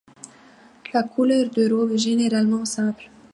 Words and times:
La 0.95 1.03
couleur 1.03 1.51
de 1.51 1.71
robe 1.71 1.91
est 1.91 1.97
généralement 1.99 2.65
simple. 2.65 3.11